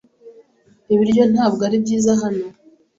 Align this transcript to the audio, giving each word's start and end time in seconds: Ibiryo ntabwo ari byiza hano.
Ibiryo 0.93 1.23
ntabwo 1.33 1.61
ari 1.67 1.77
byiza 1.83 2.11
hano. 2.21 2.45